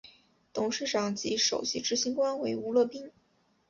[0.51, 3.11] 董事长及首席执行官为吴乐斌。